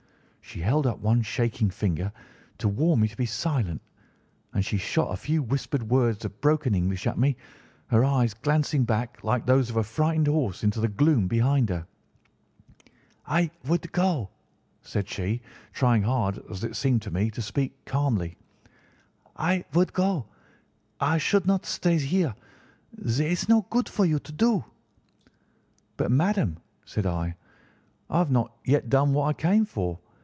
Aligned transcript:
She 0.43 0.59
held 0.59 0.85
up 0.85 0.99
one 0.99 1.21
shaking 1.21 1.69
finger 1.69 2.11
to 2.57 2.67
warn 2.67 2.99
me 2.99 3.07
to 3.07 3.15
be 3.15 3.25
silent, 3.25 3.81
and 4.53 4.65
she 4.65 4.75
shot 4.77 5.13
a 5.13 5.15
few 5.15 5.41
whispered 5.41 5.81
words 5.83 6.25
of 6.25 6.41
broken 6.41 6.75
English 6.75 7.07
at 7.07 7.17
me, 7.17 7.37
her 7.87 8.03
eyes 8.03 8.33
glancing 8.33 8.83
back, 8.83 9.23
like 9.23 9.45
those 9.45 9.69
of 9.69 9.77
a 9.77 9.83
frightened 9.83 10.27
horse, 10.27 10.61
into 10.61 10.81
the 10.81 10.89
gloom 10.89 11.27
behind 11.29 11.69
her. 11.69 11.87
"'I 13.27 13.49
would 13.63 13.89
go,' 13.93 14.27
said 14.81 15.07
she, 15.07 15.41
trying 15.71 16.03
hard, 16.03 16.43
as 16.49 16.65
it 16.65 16.75
seemed 16.75 17.01
to 17.03 17.11
me, 17.11 17.31
to 17.31 17.41
speak 17.41 17.85
calmly; 17.85 18.37
'I 19.37 19.63
would 19.73 19.93
go. 19.93 20.25
I 20.99 21.17
should 21.17 21.47
not 21.47 21.65
stay 21.65 21.97
here. 21.97 22.35
There 22.91 23.29
is 23.29 23.47
no 23.47 23.65
good 23.69 23.87
for 23.87 24.03
you 24.05 24.19
to 24.19 24.33
do.' 24.33 24.65
"'But, 25.95 26.11
madam,' 26.11 26.57
said 26.83 27.05
I, 27.05 27.37
'I 28.09 28.17
have 28.17 28.31
not 28.31 28.51
yet 28.65 28.89
done 28.89 29.13
what 29.13 29.27
I 29.29 29.33
came 29.33 29.63
for. 29.63 29.97